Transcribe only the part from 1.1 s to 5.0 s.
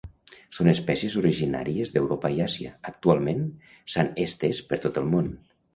originàries d'Europa i Àsia, i actualment s'han estès per